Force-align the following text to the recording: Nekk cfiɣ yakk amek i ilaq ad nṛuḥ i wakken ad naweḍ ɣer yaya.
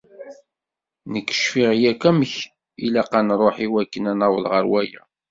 Nekk 1.11 1.29
cfiɣ 1.35 1.71
yakk 1.81 2.01
amek 2.09 2.35
i 2.45 2.49
ilaq 2.85 3.11
ad 3.19 3.23
nṛuḥ 3.25 3.55
i 3.65 3.67
wakken 3.71 4.09
ad 4.11 4.15
naweḍ 4.19 4.45
ɣer 4.53 4.63
yaya. 4.71 5.01